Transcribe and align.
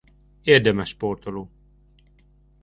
Érdemes 0.43 0.89
Sportoló. 0.89 1.47